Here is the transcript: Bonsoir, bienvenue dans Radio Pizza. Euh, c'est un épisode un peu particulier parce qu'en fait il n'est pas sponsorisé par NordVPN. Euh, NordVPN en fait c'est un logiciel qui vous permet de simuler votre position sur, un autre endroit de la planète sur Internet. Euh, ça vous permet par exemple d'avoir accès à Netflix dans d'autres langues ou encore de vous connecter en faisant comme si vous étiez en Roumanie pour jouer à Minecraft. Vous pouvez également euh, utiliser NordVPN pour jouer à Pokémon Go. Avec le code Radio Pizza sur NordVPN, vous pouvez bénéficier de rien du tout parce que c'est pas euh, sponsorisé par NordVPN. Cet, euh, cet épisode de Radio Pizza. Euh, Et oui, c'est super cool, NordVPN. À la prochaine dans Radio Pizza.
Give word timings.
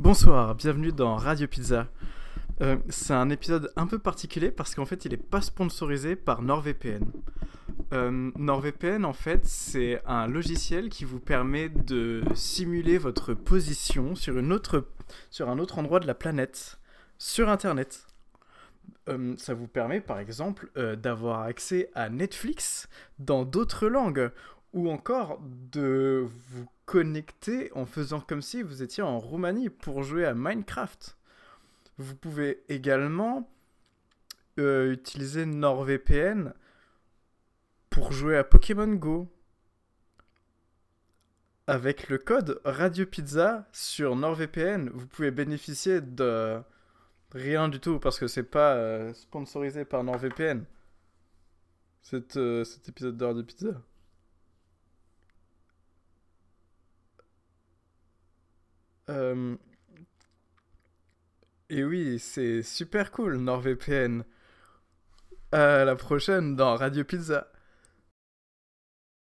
Bonsoir, 0.00 0.54
bienvenue 0.54 0.92
dans 0.92 1.14
Radio 1.14 1.46
Pizza. 1.46 1.86
Euh, 2.62 2.78
c'est 2.88 3.12
un 3.12 3.28
épisode 3.28 3.70
un 3.76 3.86
peu 3.86 3.98
particulier 3.98 4.50
parce 4.50 4.74
qu'en 4.74 4.86
fait 4.86 5.04
il 5.04 5.10
n'est 5.10 5.18
pas 5.18 5.42
sponsorisé 5.42 6.16
par 6.16 6.40
NordVPN. 6.40 7.04
Euh, 7.92 8.30
NordVPN 8.34 9.04
en 9.04 9.12
fait 9.12 9.44
c'est 9.44 10.00
un 10.06 10.26
logiciel 10.26 10.88
qui 10.88 11.04
vous 11.04 11.20
permet 11.20 11.68
de 11.68 12.22
simuler 12.34 12.96
votre 12.96 13.34
position 13.34 14.14
sur, 14.14 14.38
un 14.38 14.50
autre 14.50 15.78
endroit 15.78 16.00
de 16.00 16.06
la 16.06 16.14
planète 16.14 16.80
sur 17.18 17.50
Internet. 17.50 18.06
Euh, 19.10 19.34
ça 19.36 19.52
vous 19.52 19.68
permet 19.68 20.00
par 20.00 20.18
exemple 20.18 20.70
d'avoir 20.96 21.42
accès 21.42 21.90
à 21.94 22.08
Netflix 22.08 22.88
dans 23.18 23.44
d'autres 23.44 23.86
langues 23.86 24.30
ou 24.72 24.90
encore 24.90 25.40
de 25.42 26.28
vous 26.50 26.66
connecter 26.86 27.70
en 27.74 27.86
faisant 27.86 28.20
comme 28.20 28.42
si 28.42 28.62
vous 28.62 28.82
étiez 28.82 29.02
en 29.02 29.18
Roumanie 29.18 29.68
pour 29.68 30.02
jouer 30.02 30.24
à 30.24 30.34
Minecraft. 30.34 31.16
Vous 31.98 32.16
pouvez 32.16 32.62
également 32.68 33.48
euh, 34.58 34.92
utiliser 34.92 35.46
NordVPN 35.46 36.52
pour 37.90 38.12
jouer 38.12 38.36
à 38.36 38.44
Pokémon 38.44 38.88
Go. 38.94 39.28
Avec 41.66 42.08
le 42.08 42.18
code 42.18 42.60
Radio 42.64 43.06
Pizza 43.06 43.68
sur 43.72 44.16
NordVPN, 44.16 44.90
vous 44.92 45.06
pouvez 45.06 45.30
bénéficier 45.30 46.00
de 46.00 46.60
rien 47.32 47.68
du 47.68 47.78
tout 47.78 48.00
parce 48.00 48.18
que 48.18 48.26
c'est 48.26 48.42
pas 48.42 48.74
euh, 48.74 49.14
sponsorisé 49.14 49.84
par 49.84 50.02
NordVPN. 50.02 50.64
Cet, 52.02 52.36
euh, 52.36 52.64
cet 52.64 52.88
épisode 52.88 53.16
de 53.16 53.24
Radio 53.24 53.44
Pizza. 53.44 53.82
Euh, 59.10 59.56
Et 61.70 61.84
oui, 61.84 62.18
c'est 62.18 62.62
super 62.62 63.10
cool, 63.12 63.36
NordVPN. 63.38 64.24
À 65.52 65.84
la 65.84 65.96
prochaine 65.96 66.56
dans 66.56 66.76
Radio 66.76 67.04
Pizza. 67.04 67.46